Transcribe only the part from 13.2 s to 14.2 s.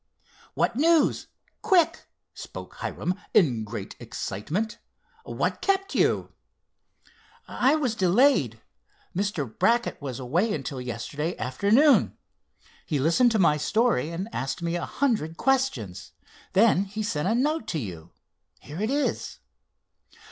to my story